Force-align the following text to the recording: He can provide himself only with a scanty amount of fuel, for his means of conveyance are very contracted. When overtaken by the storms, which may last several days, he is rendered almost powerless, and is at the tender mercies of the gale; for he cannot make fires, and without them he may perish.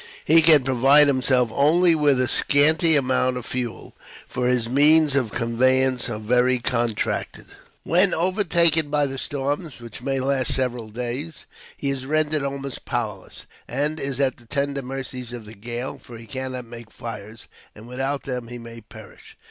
He 0.25 0.41
can 0.41 0.63
provide 0.63 1.05
himself 1.05 1.51
only 1.53 1.93
with 1.93 2.19
a 2.19 2.27
scanty 2.27 2.95
amount 2.95 3.37
of 3.37 3.45
fuel, 3.45 3.95
for 4.27 4.47
his 4.47 4.67
means 4.67 5.15
of 5.15 5.31
conveyance 5.31 6.09
are 6.09 6.17
very 6.17 6.57
contracted. 6.57 7.45
When 7.83 8.11
overtaken 8.11 8.89
by 8.89 9.05
the 9.05 9.19
storms, 9.19 9.79
which 9.79 10.01
may 10.01 10.19
last 10.19 10.55
several 10.55 10.87
days, 10.89 11.45
he 11.77 11.91
is 11.91 12.07
rendered 12.07 12.41
almost 12.41 12.83
powerless, 12.83 13.45
and 13.67 13.99
is 13.99 14.19
at 14.19 14.37
the 14.37 14.47
tender 14.47 14.81
mercies 14.81 15.33
of 15.33 15.45
the 15.45 15.53
gale; 15.53 15.99
for 16.01 16.17
he 16.17 16.25
cannot 16.25 16.65
make 16.65 16.89
fires, 16.89 17.47
and 17.75 17.87
without 17.87 18.23
them 18.23 18.47
he 18.47 18.57
may 18.57 18.81
perish. 18.81 19.37